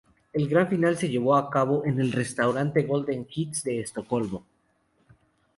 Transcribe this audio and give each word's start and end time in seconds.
La 0.33 0.47
gran 0.47 0.67
final 0.67 0.97
se 0.97 1.09
llevó 1.09 1.35
a 1.35 1.51
cabo 1.51 1.85
en 1.85 1.99
el 1.99 2.11
restaurante 2.11 2.81
Golden 2.87 3.27
Hits 3.29 3.63
de 3.63 3.81
Estocolmo. 3.81 4.43